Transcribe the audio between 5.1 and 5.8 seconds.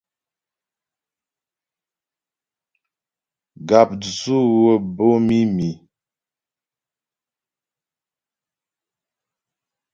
mǐmi.